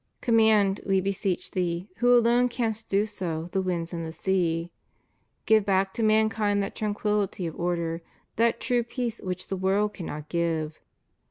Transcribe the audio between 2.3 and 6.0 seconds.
canst do so, the winds and the sea. Give back